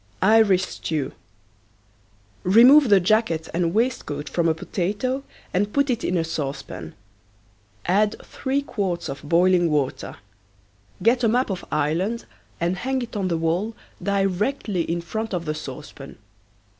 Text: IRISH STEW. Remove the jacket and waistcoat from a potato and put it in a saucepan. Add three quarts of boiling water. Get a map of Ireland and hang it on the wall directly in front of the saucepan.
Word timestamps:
IRISH 0.23 0.65
STEW. 0.65 1.11
Remove 2.41 2.89
the 2.89 2.99
jacket 2.99 3.47
and 3.53 3.71
waistcoat 3.71 4.27
from 4.27 4.47
a 4.47 4.55
potato 4.55 5.21
and 5.53 5.71
put 5.73 5.91
it 5.91 6.03
in 6.03 6.17
a 6.17 6.23
saucepan. 6.23 6.95
Add 7.85 8.15
three 8.23 8.63
quarts 8.63 9.09
of 9.09 9.21
boiling 9.21 9.69
water. 9.69 10.15
Get 11.03 11.23
a 11.23 11.27
map 11.27 11.51
of 11.51 11.63
Ireland 11.71 12.25
and 12.59 12.77
hang 12.77 13.03
it 13.03 13.15
on 13.15 13.27
the 13.27 13.37
wall 13.37 13.75
directly 14.01 14.81
in 14.89 15.01
front 15.01 15.35
of 15.35 15.45
the 15.45 15.53
saucepan. 15.53 16.17